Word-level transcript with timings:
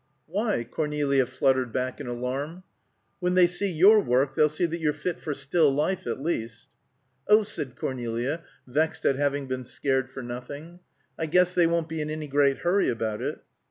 "Why?" 0.25 0.63
Cornelia 0.63 1.27
fluttered 1.27 1.71
back 1.71 2.01
in 2.01 2.07
alarm. 2.07 2.63
"When 3.19 3.35
they 3.35 3.45
see 3.45 3.71
your 3.71 3.99
work 3.99 4.33
they'll 4.33 4.49
see 4.49 4.65
that 4.65 4.79
you're 4.79 4.93
fit 4.95 5.19
for 5.19 5.35
still 5.35 5.71
life, 5.71 6.07
at 6.07 6.19
least." 6.19 6.69
"Oh!" 7.27 7.43
said 7.43 7.75
Cornelia, 7.75 8.41
vexed 8.65 9.05
at 9.05 9.15
having 9.15 9.45
been 9.45 9.63
scared 9.63 10.09
for 10.09 10.23
nothing. 10.23 10.79
"I 11.19 11.27
guess 11.27 11.53
they 11.53 11.67
won't 11.67 11.87
be 11.87 12.01
in 12.01 12.09
any 12.09 12.27
great 12.27 12.57
hurry 12.57 12.89
about 12.89 13.21
it." 13.21 13.41